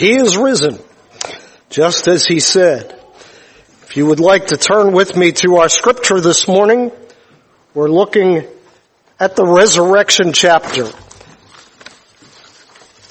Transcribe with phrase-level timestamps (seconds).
[0.00, 0.78] He is risen,
[1.68, 2.98] just as he said.
[3.82, 6.90] If you would like to turn with me to our scripture this morning,
[7.74, 8.46] we're looking
[9.18, 10.90] at the resurrection chapter.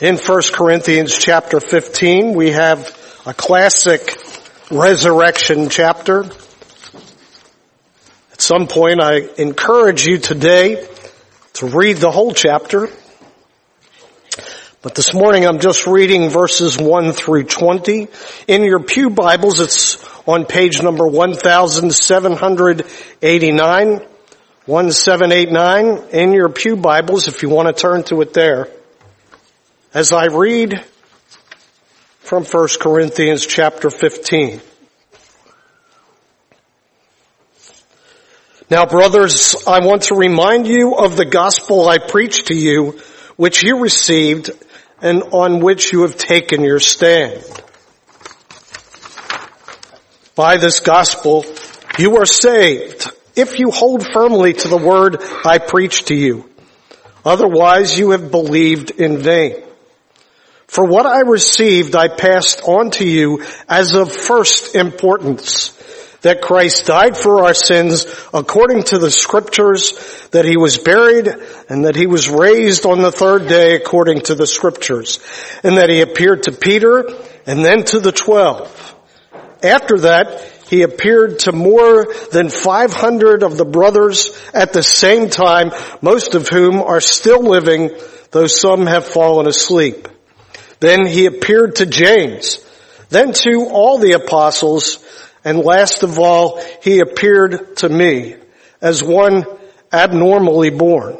[0.01, 2.79] In 1 Corinthians chapter 15, we have
[3.27, 4.17] a classic
[4.71, 6.23] resurrection chapter.
[8.31, 10.87] At some point, I encourage you today
[11.53, 12.89] to read the whole chapter.
[14.81, 18.07] But this morning I'm just reading verses 1 through 20.
[18.47, 24.05] In your Pew Bibles, it's on page number 1789.
[24.65, 28.69] 1789 in your Pew Bibles if you want to turn to it there.
[29.93, 30.81] As I read
[32.19, 34.61] from 1 Corinthians chapter 15.
[38.69, 43.01] Now brothers, I want to remind you of the gospel I preached to you,
[43.35, 44.51] which you received
[45.01, 47.43] and on which you have taken your stand.
[50.35, 51.45] By this gospel,
[51.97, 56.49] you are saved if you hold firmly to the word I preach to you.
[57.25, 59.63] Otherwise you have believed in vain.
[60.67, 65.75] For what I received I passed on to you as of first importance
[66.21, 69.93] that Christ died for our sins according to the scriptures,
[70.31, 71.27] that he was buried
[71.69, 75.19] and that he was raised on the third day according to the scriptures,
[75.63, 77.07] and that he appeared to Peter
[77.45, 78.95] and then to the twelve.
[79.63, 85.71] After that, he appeared to more than 500 of the brothers at the same time,
[86.01, 87.89] most of whom are still living,
[88.31, 90.07] though some have fallen asleep.
[90.79, 92.63] Then he appeared to James,
[93.09, 95.03] then to all the apostles,
[95.43, 98.35] and last of all, he appeared to me
[98.81, 99.45] as one
[99.91, 101.17] abnormally born.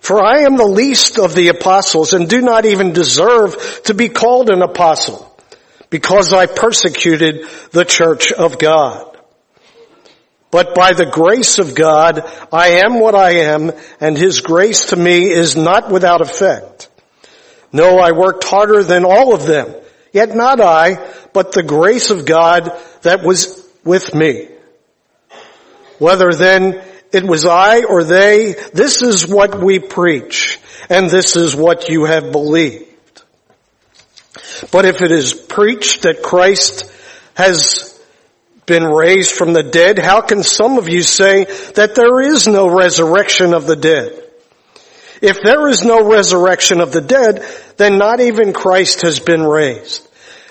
[0.00, 4.10] For I am the least of the apostles and do not even deserve to be
[4.10, 5.34] called an apostle
[5.88, 9.16] because I persecuted the church of God.
[10.50, 14.96] But by the grace of God, I am what I am and his grace to
[14.96, 16.88] me is not without effect.
[17.72, 19.74] No, I worked harder than all of them,
[20.12, 20.94] yet not I,
[21.34, 22.72] but the grace of God
[23.02, 24.48] that was with me.
[25.98, 30.58] Whether then it was I or they, this is what we preach,
[30.88, 33.22] and this is what you have believed.
[34.72, 36.90] But if it is preached that Christ
[37.34, 37.90] has
[38.66, 41.44] been raised from the dead, how can some of you say
[41.74, 44.20] that there is no resurrection of the dead?
[45.20, 47.46] If there is no resurrection of the dead,
[47.76, 50.03] then not even Christ has been raised.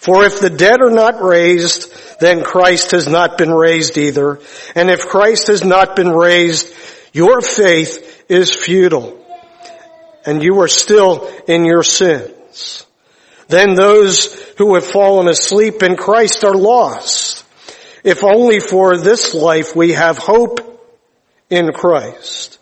[0.00, 4.40] For if the dead are not raised, then Christ has not been raised either.
[4.74, 6.74] And if Christ has not been raised,
[7.12, 9.22] your faith is futile.
[10.24, 12.86] And you are still in your sins.
[13.48, 17.44] Then those who have fallen asleep in Christ are lost.
[18.02, 20.60] If only for this life we have hope
[21.50, 22.58] in Christ.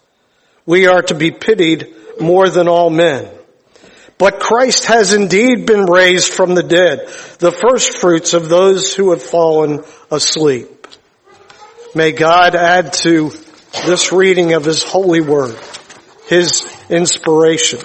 [0.67, 3.38] We are to be pitied more than all men.
[4.19, 7.07] But Christ has indeed been raised from the dead,
[7.39, 10.89] the first fruits of those who have fallen asleep.
[11.95, 13.31] May God add to
[13.87, 15.57] this reading of His holy word,
[16.27, 17.81] His inspiration.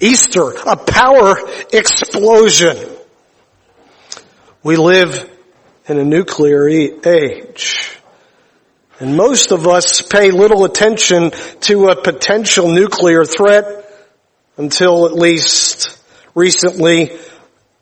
[0.00, 1.36] Easter, a power
[1.72, 2.76] explosion.
[4.62, 5.30] We live
[5.86, 7.95] in a nuclear age.
[8.98, 13.84] And most of us pay little attention to a potential nuclear threat
[14.56, 15.98] until at least
[16.34, 17.18] recently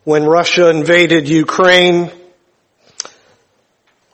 [0.02, 2.10] when Russia invaded Ukraine.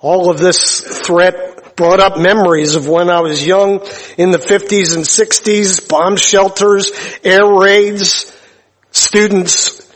[0.00, 3.80] All of this threat brought up memories of when I was young
[4.18, 6.92] in the 50s and 60s, bomb shelters,
[7.24, 8.36] air raids,
[8.90, 9.90] students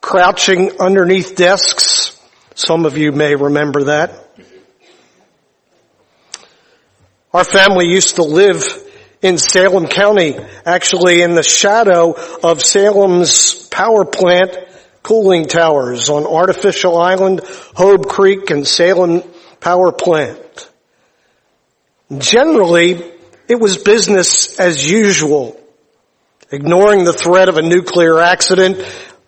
[0.00, 2.20] crouching underneath desks.
[2.56, 4.27] Some of you may remember that.
[7.32, 8.64] Our family used to live
[9.20, 14.56] in Salem County, actually in the shadow of Salem's power plant
[15.02, 17.40] cooling towers on Artificial Island,
[17.74, 19.22] Hope Creek, and Salem
[19.60, 20.70] Power Plant.
[22.16, 23.02] Generally,
[23.46, 25.60] it was business as usual,
[26.50, 28.78] ignoring the threat of a nuclear accident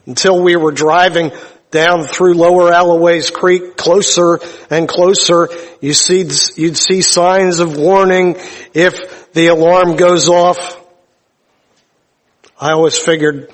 [0.06, 1.32] until we were driving
[1.70, 4.40] down through lower Alloways Creek, closer
[4.70, 5.49] and closer,
[5.81, 6.19] you see,
[6.56, 8.37] you'd see signs of warning
[8.75, 10.76] if the alarm goes off.
[12.61, 13.50] I always figured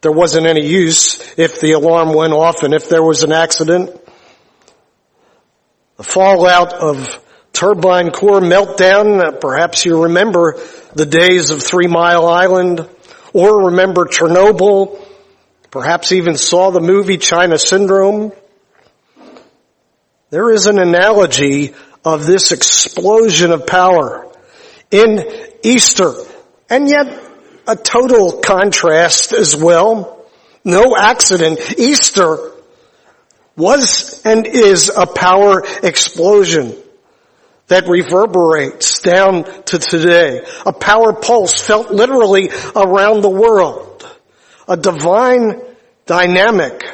[0.00, 3.90] there wasn't any use if the alarm went off and if there was an accident.
[5.96, 10.60] The fallout of turbine core meltdown, uh, perhaps you remember
[10.94, 12.86] the days of Three Mile Island
[13.32, 15.04] or remember Chernobyl,
[15.70, 18.32] perhaps even saw the movie China Syndrome.
[20.30, 21.74] There is an analogy
[22.04, 24.30] of this explosion of power
[24.90, 25.24] in
[25.62, 26.14] Easter
[26.70, 27.22] and yet
[27.66, 30.26] a total contrast as well.
[30.64, 31.60] No accident.
[31.78, 32.52] Easter
[33.56, 36.74] was and is a power explosion
[37.66, 40.46] that reverberates down to today.
[40.64, 43.87] A power pulse felt literally around the world.
[44.68, 45.60] A divine
[46.06, 46.84] dynamic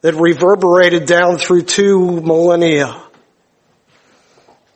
[0.00, 3.00] that reverberated down through two millennia.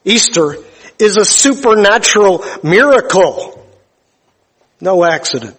[0.04, 0.56] Easter
[0.98, 3.66] is a supernatural miracle.
[4.80, 5.56] No accident.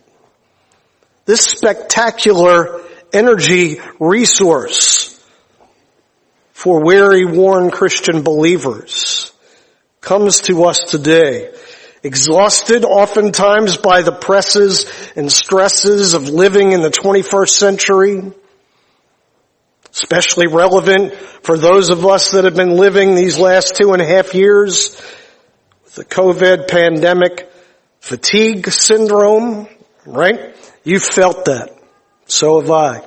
[1.26, 2.82] This spectacular
[3.14, 5.10] energy resource
[6.54, 9.34] for weary, worn Christian believers
[10.00, 11.52] comes to us today.
[12.04, 14.86] Exhausted oftentimes by the presses
[15.16, 18.22] and stresses of living in the 21st century.
[19.90, 24.06] Especially relevant for those of us that have been living these last two and a
[24.06, 25.02] half years
[25.86, 27.50] with the COVID pandemic
[28.02, 29.70] fatigue syndrome,
[30.06, 30.58] right?
[30.84, 31.70] You felt that.
[32.26, 33.02] So have I.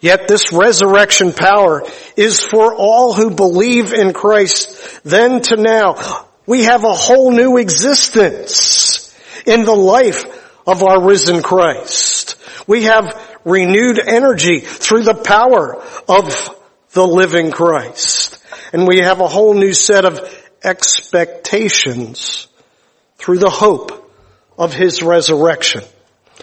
[0.00, 1.82] Yet this resurrection power
[2.16, 6.28] is for all who believe in Christ then to now.
[6.46, 9.16] We have a whole new existence
[9.46, 10.24] in the life
[10.66, 12.36] of our risen Christ.
[12.66, 15.76] We have renewed energy through the power
[16.08, 16.58] of
[16.92, 18.38] the living Christ.
[18.72, 20.20] And we have a whole new set of
[20.62, 22.48] expectations
[23.16, 24.10] through the hope
[24.58, 25.82] of His resurrection.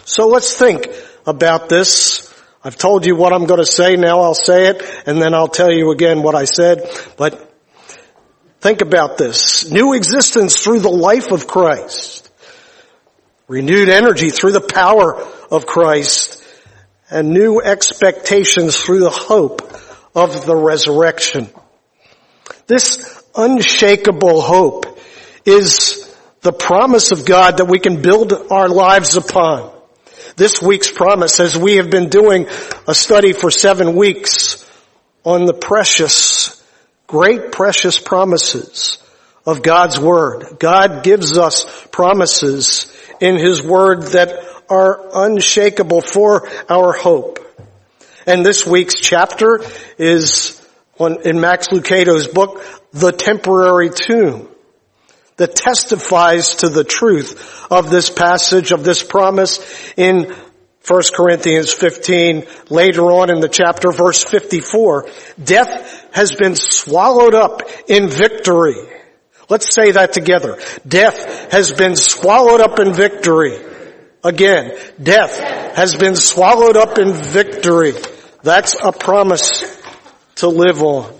[0.04, 0.86] So let's think
[1.26, 2.30] about this
[2.62, 3.96] I've told you what I'm going to say.
[3.96, 6.90] Now I'll say it and then I'll tell you again what I said.
[7.16, 7.49] But
[8.60, 9.70] think about this.
[9.70, 12.30] New existence through the life of Christ.
[13.48, 15.20] Renewed energy through the power
[15.50, 16.42] of Christ
[17.10, 19.62] and new expectations through the hope
[20.14, 21.48] of the resurrection.
[22.66, 24.98] This unshakable hope
[25.44, 29.72] is the promise of God that we can build our lives upon
[30.36, 32.46] this week's promise as we have been doing
[32.88, 34.66] a study for seven weeks
[35.24, 36.59] on the precious,
[37.10, 38.98] great precious promises
[39.44, 40.58] of God's Word.
[40.60, 42.86] God gives us promises
[43.20, 44.32] in His Word that
[44.70, 47.40] are unshakable for our hope.
[48.28, 49.60] And this week's chapter
[49.98, 50.64] is
[51.00, 52.62] in Max Lucado's book,
[52.92, 54.48] The Temporary Tomb
[55.36, 59.58] that testifies to the truth of this passage, of this promise
[59.96, 60.32] in
[60.86, 65.08] 1 Corinthians 15, later on in the chapter, verse 54.
[65.42, 68.76] Death has been swallowed up in victory.
[69.48, 70.58] Let's say that together.
[70.86, 73.58] Death has been swallowed up in victory.
[74.24, 75.38] Again, death
[75.76, 77.92] has been swallowed up in victory.
[78.42, 79.64] That's a promise
[80.36, 81.12] to live on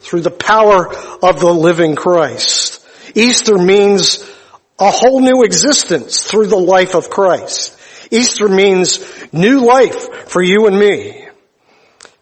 [0.00, 0.88] through the power
[1.22, 2.84] of the living Christ.
[3.14, 4.26] Easter means
[4.78, 7.76] a whole new existence through the life of Christ.
[8.10, 9.00] Easter means
[9.32, 11.26] new life for you and me.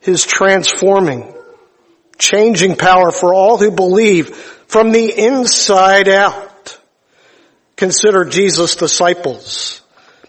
[0.00, 1.34] His transforming,
[2.18, 6.78] changing power for all who believe from the inside out.
[7.76, 9.82] Consider Jesus' disciples.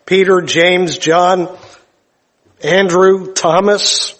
[0.05, 1.57] Peter, James, John,
[2.63, 4.17] Andrew, Thomas,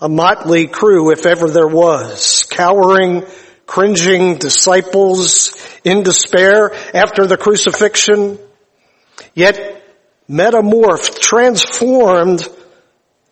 [0.00, 3.24] a motley crew if ever there was, cowering,
[3.66, 8.38] cringing disciples in despair after the crucifixion,
[9.34, 9.75] yet
[10.28, 12.48] metamorphed, transformed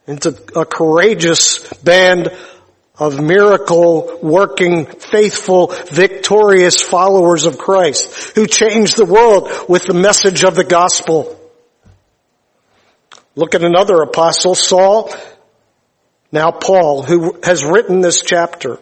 [0.07, 2.31] into a courageous band
[2.97, 10.45] of miracle working, faithful, victorious followers of Christ who changed the world with the message
[10.45, 11.41] of the gospel.
[13.35, 15.13] Look at another apostle, Saul,
[16.31, 18.79] now Paul, who has written this chapter.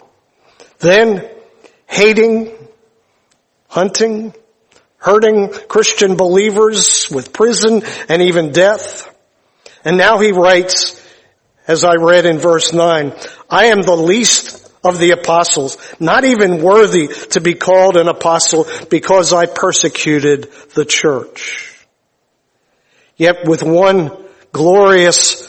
[0.79, 1.27] Then
[1.87, 2.53] hating,
[3.69, 4.35] hunting,
[5.03, 9.13] hurting Christian believers with prison and even death.
[9.85, 10.99] And now he writes,
[11.67, 13.13] as I read in verse 9,
[13.51, 18.67] I am the least of the apostles, not even worthy to be called an apostle
[18.91, 21.87] because I persecuted the church.
[23.17, 24.11] Yet with one
[24.53, 25.49] glorious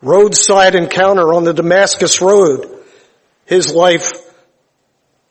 [0.00, 2.66] roadside encounter on the Damascus road,
[3.46, 4.12] his life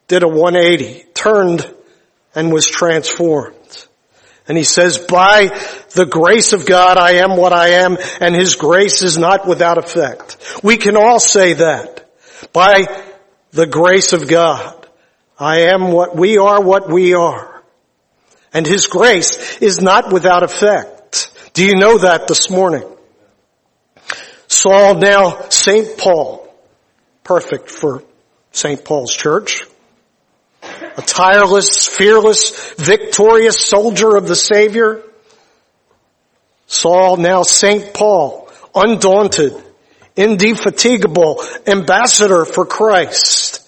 [0.08, 1.76] did a 180, turned
[2.36, 3.88] and was transformed.
[4.48, 5.48] And he says, by
[5.94, 9.78] the grace of God, I am what I am, and his grace is not without
[9.78, 10.38] effect.
[10.64, 12.10] We can all say that.
[12.54, 12.86] By
[13.52, 14.88] the grace of God,
[15.40, 17.64] I am what we are, what we are.
[18.54, 21.32] And his grace is not without effect.
[21.54, 22.84] Do you know that this morning?
[24.48, 25.98] Saul, now St.
[25.98, 26.54] Paul,
[27.24, 28.04] perfect for
[28.52, 28.84] St.
[28.84, 29.64] Paul's church,
[30.98, 35.04] a tireless, fearless, victorious soldier of the Savior.
[36.68, 37.94] Saul, now St.
[37.94, 39.54] Paul, undaunted,
[40.16, 43.68] indefatigable ambassador for Christ,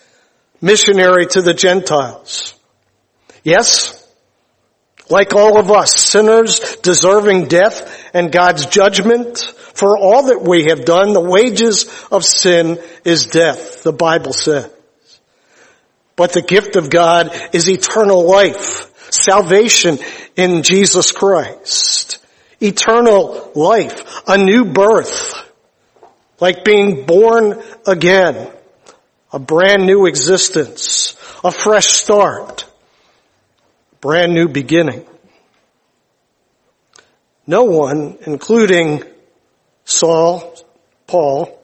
[0.62, 2.54] missionary to the Gentiles.
[3.44, 4.00] Yes,
[5.10, 9.40] like all of us, sinners deserving death and God's judgment
[9.74, 14.73] for all that we have done, the wages of sin is death, the Bible says.
[16.16, 19.98] But the gift of God is eternal life, salvation
[20.36, 22.24] in Jesus Christ,
[22.62, 25.34] eternal life, a new birth,
[26.40, 28.52] like being born again,
[29.32, 32.66] a brand new existence, a fresh start,
[34.00, 35.06] brand new beginning.
[37.48, 39.04] No one, including
[39.84, 40.56] Saul,
[41.08, 41.60] Paul,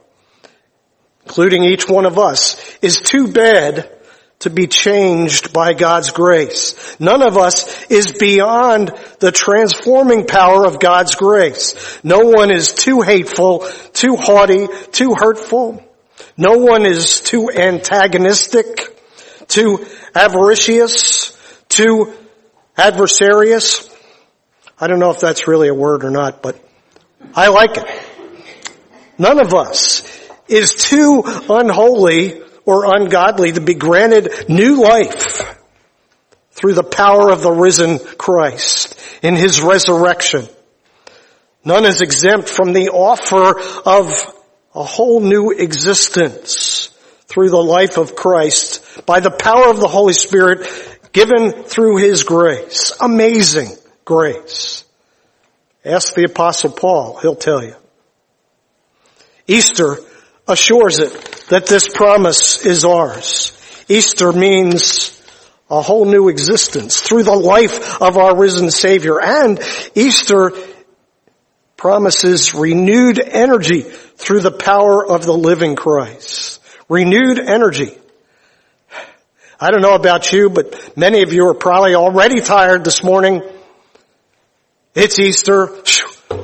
[1.25, 3.98] including each one of us, is too bad
[4.39, 6.95] to be changed by God's grace.
[6.99, 11.99] None of us is beyond the transforming power of God's grace.
[12.03, 15.83] No one is too hateful, too haughty, too hurtful.
[16.37, 18.97] No one is too antagonistic,
[19.49, 22.13] too avaricious, too
[22.77, 23.93] adversarious.
[24.79, 26.57] I don't know if that's really a word or not, but
[27.35, 27.85] I like it.
[29.17, 30.03] None of us
[30.47, 35.57] is too unholy or ungodly to be granted new life
[36.51, 40.47] through the power of the risen Christ in his resurrection.
[41.65, 43.59] None is exempt from the offer
[43.89, 44.11] of
[44.75, 46.89] a whole new existence
[47.25, 50.67] through the life of Christ by the power of the Holy Spirit
[51.11, 52.93] given through his grace.
[53.01, 53.69] Amazing
[54.05, 54.85] grace.
[55.83, 57.75] Ask the apostle Paul, he'll tell you.
[59.47, 59.97] Easter
[60.47, 63.53] assures it that this promise is ours.
[63.89, 65.15] Easter means
[65.69, 69.21] a whole new existence through the life of our risen Savior.
[69.21, 69.59] And
[69.95, 70.51] Easter
[71.75, 76.61] promises renewed energy through the power of the living Christ.
[76.87, 77.97] Renewed energy.
[79.59, 83.41] I don't know about you, but many of you are probably already tired this morning.
[84.95, 85.83] It's Easter.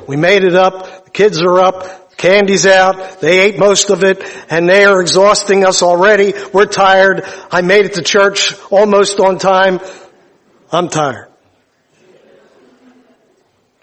[0.06, 1.06] We made it up.
[1.06, 2.05] The kids are up.
[2.16, 3.20] Candy's out.
[3.20, 6.32] They ate most of it and they are exhausting us already.
[6.52, 7.24] We're tired.
[7.50, 9.80] I made it to church almost on time.
[10.72, 11.28] I'm tired.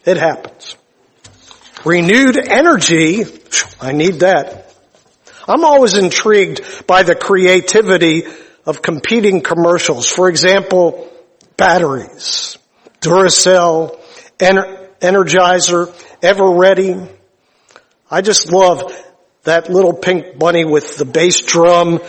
[0.05, 0.75] It happens.
[1.85, 3.25] Renewed energy.
[3.79, 4.73] I need that.
[5.47, 8.23] I'm always intrigued by the creativity
[8.65, 10.07] of competing commercials.
[10.07, 11.11] For example,
[11.57, 12.57] batteries,
[13.01, 13.99] Duracell,
[14.39, 15.87] Energizer,
[16.21, 17.09] Eveready,
[18.13, 18.96] I just love
[19.41, 22.00] that little pink bunny with the bass drum,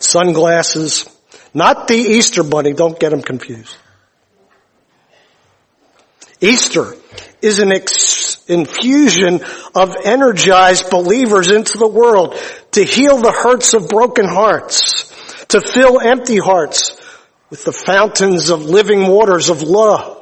[0.00, 1.08] sunglasses.
[1.54, 3.74] Not the Easter bunny, don't get them confused.
[6.42, 6.94] Easter
[7.40, 9.40] is an ex- infusion
[9.74, 12.36] of energized believers into the world
[12.72, 15.08] to heal the hurts of broken hearts,
[15.46, 17.00] to fill empty hearts
[17.48, 20.21] with the fountains of living waters of love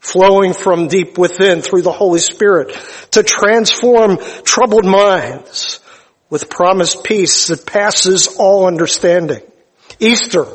[0.00, 2.74] flowing from deep within through the Holy Spirit
[3.12, 5.80] to transform troubled minds
[6.30, 9.42] with promised peace that passes all understanding.
[9.98, 10.46] Easter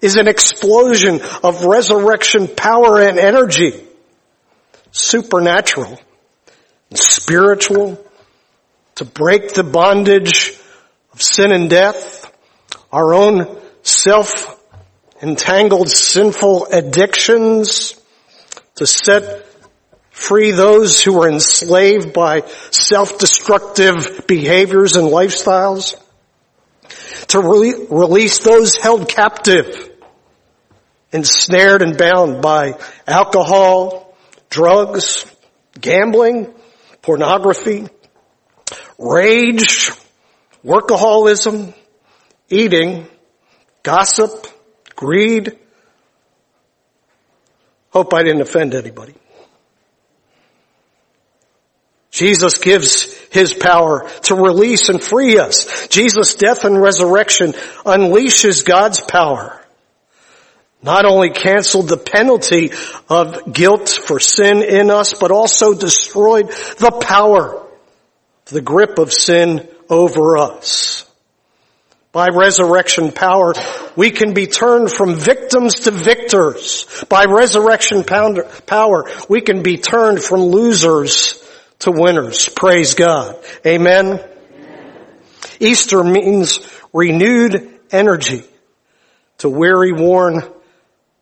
[0.00, 3.84] is an explosion of resurrection power and energy,
[4.90, 5.98] supernatural,
[6.90, 8.04] and spiritual,
[8.96, 10.58] to break the bondage
[11.12, 12.30] of sin and death,
[12.92, 14.60] our own self
[15.22, 18.00] entangled sinful addictions,
[18.76, 19.46] to set
[20.10, 22.40] free those who are enslaved by
[22.70, 26.00] self-destructive behaviors and lifestyles,
[27.28, 29.90] to re- release those held captive,
[31.12, 34.16] ensnared and bound by alcohol,
[34.50, 35.26] drugs,
[35.80, 36.52] gambling,
[37.02, 37.88] pornography,
[38.98, 39.90] rage,
[40.64, 41.74] workaholism,
[42.48, 43.06] eating,
[43.82, 44.46] gossip,
[44.94, 45.58] greed,
[47.94, 49.14] Hope I didn't offend anybody.
[52.10, 55.86] Jesus gives his power to release and free us.
[55.88, 57.52] Jesus' death and resurrection
[57.86, 59.64] unleashes God's power.
[60.82, 62.72] Not only canceled the penalty
[63.08, 66.48] of guilt for sin in us, but also destroyed
[66.78, 67.64] the power,
[68.46, 71.08] the grip of sin over us.
[72.12, 73.54] By resurrection power,
[73.96, 76.86] we can be turned from victims to victors.
[77.08, 81.42] By resurrection power, we can be turned from losers
[81.80, 82.48] to winners.
[82.48, 83.36] Praise God.
[83.66, 84.18] Amen.
[84.18, 85.10] Amen.
[85.60, 86.60] Easter means
[86.92, 88.44] renewed energy
[89.38, 90.42] to weary, worn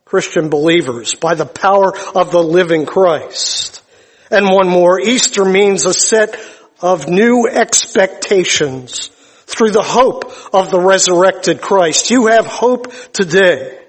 [0.05, 3.81] Christian believers by the power of the living Christ.
[4.29, 6.39] And one more, Easter means a set
[6.81, 9.09] of new expectations
[9.53, 12.09] through the hope of the resurrected Christ.
[12.09, 13.79] You have hope today.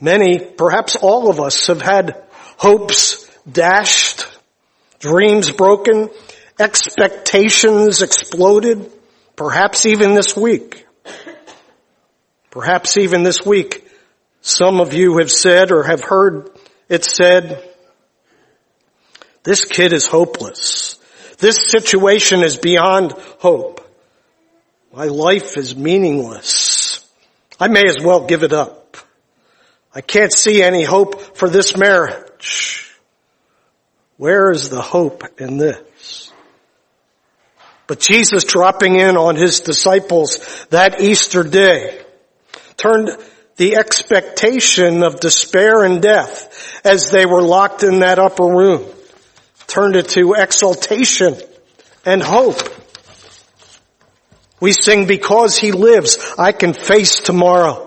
[0.00, 2.24] Many, perhaps all of us have had
[2.56, 4.26] hopes dashed
[4.98, 6.10] dreams broken,
[6.58, 8.90] expectations exploded,
[9.36, 10.86] perhaps even this week.
[12.50, 13.88] Perhaps even this week,
[14.40, 16.50] some of you have said or have heard
[16.88, 17.62] it said,
[19.42, 20.98] this kid is hopeless.
[21.38, 23.87] This situation is beyond hope.
[24.92, 27.06] My life is meaningless.
[27.60, 28.96] I may as well give it up.
[29.94, 32.90] I can't see any hope for this marriage.
[34.16, 36.32] Where is the hope in this?
[37.86, 42.02] But Jesus dropping in on his disciples that Easter day
[42.76, 43.10] turned
[43.56, 48.84] the expectation of despair and death as they were locked in that upper room,
[49.66, 51.34] turned it to exaltation
[52.04, 52.60] and hope.
[54.60, 57.84] We sing, because he lives, I can face tomorrow.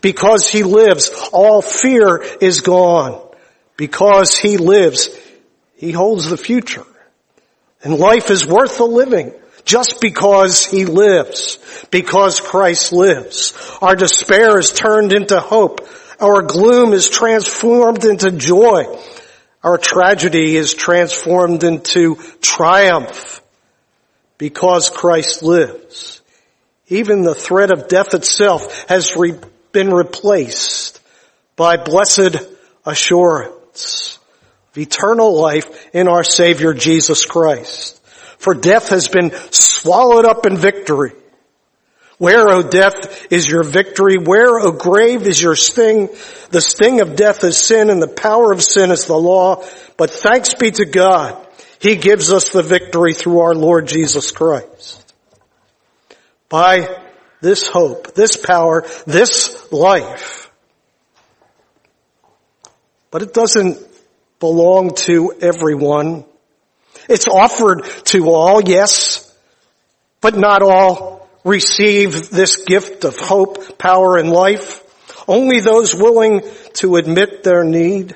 [0.00, 3.20] Because he lives, all fear is gone.
[3.76, 5.08] Because he lives,
[5.76, 6.86] he holds the future.
[7.82, 11.58] And life is worth the living just because He lives,
[11.90, 13.52] because Christ lives.
[13.80, 15.86] Our despair is turned into hope.
[16.20, 18.84] Our gloom is transformed into joy.
[19.62, 23.41] Our tragedy is transformed into triumph
[24.42, 26.20] because Christ lives.
[26.88, 29.38] Even the threat of death itself has re-
[29.70, 30.98] been replaced
[31.54, 32.38] by blessed
[32.84, 34.18] assurance
[34.72, 38.04] of eternal life in our Savior Jesus Christ.
[38.38, 41.12] For death has been swallowed up in victory.
[42.18, 44.18] Where, O death, is your victory?
[44.18, 46.08] Where, O grave, is your sting?
[46.50, 49.64] The sting of death is sin and the power of sin is the law.
[49.96, 51.46] But thanks be to God,
[51.82, 55.12] He gives us the victory through our Lord Jesus Christ.
[56.48, 56.88] By
[57.40, 60.48] this hope, this power, this life.
[63.10, 63.84] But it doesn't
[64.38, 66.24] belong to everyone.
[67.08, 69.36] It's offered to all, yes,
[70.20, 74.84] but not all receive this gift of hope, power, and life.
[75.26, 76.42] Only those willing
[76.74, 78.14] to admit their need,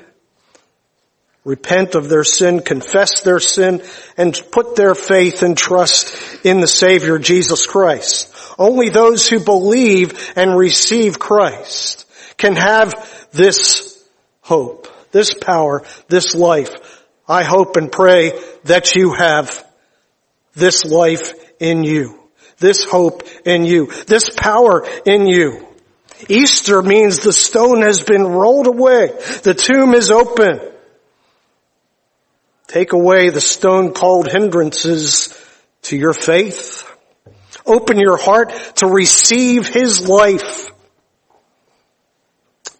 [1.47, 3.81] repent of their sin, confess their sin,
[4.17, 8.33] and put their faith and trust in the Savior Jesus Christ.
[8.59, 12.05] Only those who believe and receive Christ
[12.37, 12.93] can have
[13.31, 14.05] this
[14.41, 17.05] hope this power, this life.
[17.27, 19.65] I hope and pray that you have
[20.55, 22.19] this life in you,
[22.57, 25.65] this hope in you, this power in you.
[26.29, 29.07] Easter means the stone has been rolled away.
[29.43, 30.59] The tomb is open.
[32.67, 35.33] Take away the stone cold hindrances
[35.83, 36.83] to your faith.
[37.65, 40.69] Open your heart to receive His life.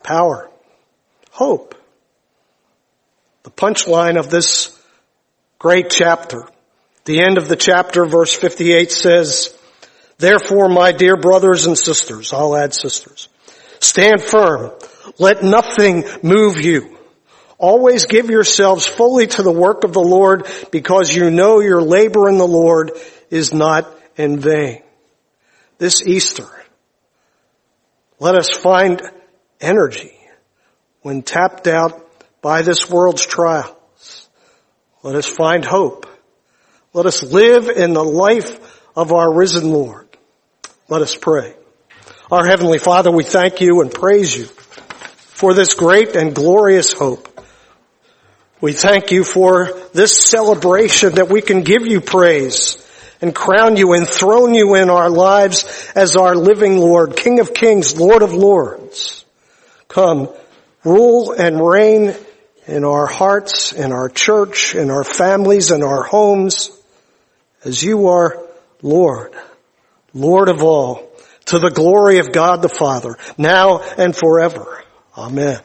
[0.04, 0.50] Power.
[1.32, 1.78] Hope
[3.47, 4.78] the punchline of this
[5.58, 6.45] great chapter.
[7.06, 9.58] The end of the chapter, verse 58 says,
[10.17, 13.30] Therefore, my dear brothers and sisters, I'll add sisters,
[13.80, 14.73] stand firm.
[15.17, 16.96] Let nothing move you.
[17.59, 22.29] Always give yourselves fully to the work of the Lord because you know your labor
[22.29, 22.91] in the Lord
[23.29, 24.83] is not in vain.
[25.79, 26.47] This Easter,
[28.19, 29.01] let us find
[29.59, 30.17] energy
[31.01, 32.07] when tapped out
[32.41, 34.29] by this world's trials.
[35.03, 36.05] Let us find hope.
[36.93, 38.59] Let us live in the life
[38.95, 40.07] of our risen Lord.
[40.89, 41.55] Let us pray.
[42.31, 47.37] Our Heavenly Father, we thank you and praise you for this great and glorious hope.
[48.59, 52.83] We thank you for this celebration that we can give you praise
[53.21, 57.53] and crown you and throne you in our lives as our living Lord, King of
[57.53, 59.25] Kings, Lord of Lords.
[59.87, 60.29] Come,
[60.83, 62.15] rule and reign
[62.65, 66.71] in our hearts, in our church, in our families, in our homes,
[67.63, 68.43] as you are
[68.81, 69.33] Lord,
[70.13, 71.11] Lord of all,
[71.45, 74.83] to the glory of God the Father, now and forever.
[75.17, 75.59] Amen.